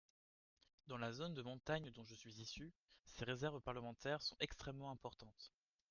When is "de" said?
1.35-1.43